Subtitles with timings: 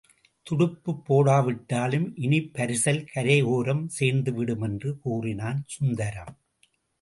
[0.47, 6.33] துடுப்புப் போடாவிட்டாலும் இனிப் பரிசல் கரையோரம் சேர்ந்துவிடும் என்று கூறினான் சுந்தரம்.